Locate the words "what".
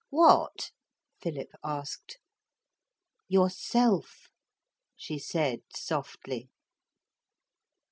0.09-0.71